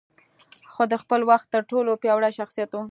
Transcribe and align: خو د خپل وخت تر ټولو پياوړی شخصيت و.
خو 0.71 0.83
د 0.91 0.93
خپل 1.03 1.21
وخت 1.31 1.47
تر 1.53 1.61
ټولو 1.71 1.91
پياوړی 2.01 2.31
شخصيت 2.39 2.69
و. 2.73 2.79